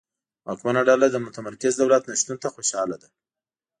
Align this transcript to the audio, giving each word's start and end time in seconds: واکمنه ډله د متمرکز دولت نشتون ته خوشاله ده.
واکمنه 0.47 0.81
ډله 0.89 1.07
د 1.11 1.17
متمرکز 1.25 1.73
دولت 1.77 2.03
نشتون 2.11 2.37
ته 2.43 2.47
خوشاله 2.55 2.95
ده. 3.01 3.09